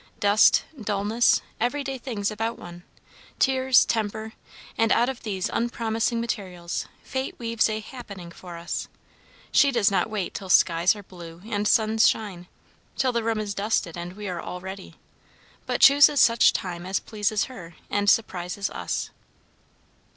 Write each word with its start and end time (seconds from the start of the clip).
Dust, 0.19 0.63
dulness, 0.81 1.43
every 1.59 1.83
day 1.83 1.99
things 1.99 2.31
about 2.31 2.57
one, 2.57 2.81
tears, 3.37 3.85
temper; 3.85 4.33
and 4.75 4.91
out 4.91 5.09
of 5.09 5.21
these 5.21 5.47
unpromising 5.47 6.19
materials 6.19 6.87
Fate 7.03 7.35
weaves 7.37 7.69
a 7.69 7.81
"happening" 7.81 8.31
for 8.31 8.57
us. 8.57 8.87
She 9.51 9.69
does 9.69 9.91
not 9.91 10.09
wait 10.09 10.33
till 10.33 10.49
skies 10.49 10.95
are 10.95 11.03
blue 11.03 11.43
and 11.47 11.67
suns 11.67 12.09
shine, 12.09 12.47
till 12.97 13.11
the 13.11 13.23
room 13.23 13.37
is 13.39 13.53
dusted, 13.53 13.95
and 13.95 14.13
we 14.13 14.27
are 14.27 14.41
all 14.41 14.59
ready, 14.59 14.95
but 15.67 15.81
chooses 15.81 16.19
such 16.19 16.51
time 16.51 16.83
as 16.87 16.99
pleases 16.99 17.43
her, 17.43 17.75
and 17.91 18.09
surprises 18.09 18.71
us. 18.71 19.11